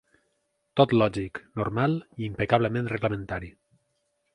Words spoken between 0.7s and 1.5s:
Tot lògic,